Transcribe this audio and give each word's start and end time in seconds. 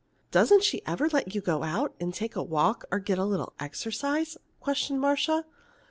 "Doesn't 0.31 0.63
she 0.63 0.81
ever 0.87 1.09
let 1.09 1.35
you 1.35 1.41
go 1.41 1.61
out 1.61 1.93
and 1.99 2.11
take 2.11 2.35
a 2.35 2.41
walk 2.41 2.85
or 2.89 2.97
get 2.97 3.19
a 3.19 3.23
little 3.23 3.53
exercise?" 3.59 4.35
questioned 4.59 4.99
Marcia. 4.99 5.45